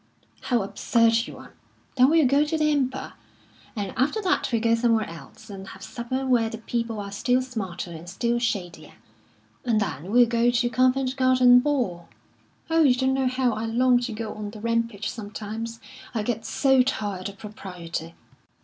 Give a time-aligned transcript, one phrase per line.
[0.45, 1.53] "How absurd you are!
[1.95, 3.13] Then we'll go to the Empire.
[3.75, 7.39] And after that we'll go somewhere else, and have supper where the people are still
[7.39, 8.93] smarter and still shadier;
[9.63, 12.09] and then we'll go to Covent Garden Ball.
[12.71, 15.79] Oh, you don't know how I long to go on the rampage sometimes!
[16.15, 18.15] I get so tired of propriety."